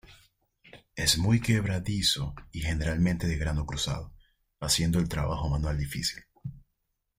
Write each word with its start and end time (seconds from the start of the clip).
Es 0.95 1.19
muy 1.19 1.39
quebradizo 1.41 2.33
y 2.51 2.61
generalmente 2.61 3.27
de 3.27 3.37
grano 3.37 3.67
cruzado, 3.67 4.11
haciendo 4.59 4.97
el 4.97 5.07
trabajo 5.07 5.47
manual 5.47 5.77
difícil. 5.77 6.23